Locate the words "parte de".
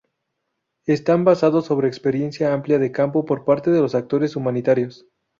3.45-3.81